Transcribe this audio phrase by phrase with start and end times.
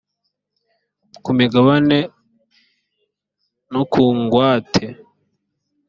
[1.23, 1.97] ku migabane
[3.71, 4.85] no ku ngwate